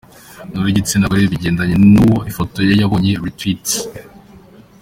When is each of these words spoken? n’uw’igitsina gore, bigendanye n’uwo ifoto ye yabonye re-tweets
n’uw’igitsina 0.51 1.09
gore, 1.11 1.25
bigendanye 1.33 1.75
n’uwo 1.93 2.17
ifoto 2.29 2.57
ye 2.67 2.73
yabonye 2.81 3.11
re-tweets 3.23 3.73